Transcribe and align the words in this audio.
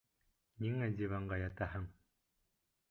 Ниңә 0.65 0.87
диванға 1.01 1.39
ятаһың? 1.43 1.89